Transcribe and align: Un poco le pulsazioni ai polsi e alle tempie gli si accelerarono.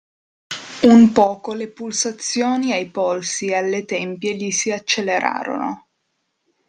Un 0.81 1.11
poco 1.11 1.53
le 1.53 1.67
pulsazioni 1.69 2.71
ai 2.73 2.89
polsi 2.89 3.49
e 3.49 3.55
alle 3.55 3.85
tempie 3.85 4.33
gli 4.35 4.49
si 4.49 4.71
accelerarono. 4.71 5.89